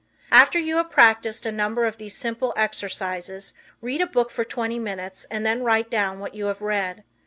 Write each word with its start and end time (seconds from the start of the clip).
After 0.31 0.57
you 0.57 0.77
have 0.77 0.89
practiced 0.89 1.45
a 1.45 1.51
number 1.51 1.85
of 1.85 1.97
these 1.97 2.17
simple 2.17 2.53
exercises 2.57 3.53
read 3.83 4.01
a 4.01 4.07
book 4.07 4.31
for 4.31 4.43
twenty 4.43 4.79
minutes 4.79 5.25
and 5.29 5.45
then 5.45 5.61
write 5.61 5.91
down 5.91 6.17
what 6.17 6.33
you 6.33 6.47
have 6.47 6.63
read. 6.63 7.03